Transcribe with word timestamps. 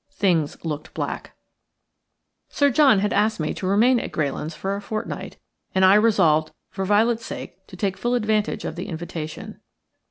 Things 0.13 0.65
looked 0.65 0.95
black. 0.95 1.35
Sir 2.49 2.71
John 2.71 3.01
had 3.01 3.13
asked 3.13 3.39
me 3.39 3.53
to 3.53 3.67
remain 3.67 3.99
at 3.99 4.11
Greylands 4.11 4.55
for 4.55 4.75
a 4.75 4.81
fortnight, 4.81 5.37
and 5.75 5.85
I 5.85 5.93
resolved 5.93 6.51
for 6.71 6.85
Violet's 6.85 7.23
sake 7.23 7.67
to 7.67 7.75
take 7.75 7.97
full 7.97 8.15
advantage 8.15 8.65
of 8.65 8.75
the 8.75 8.87
invitation. 8.87 9.59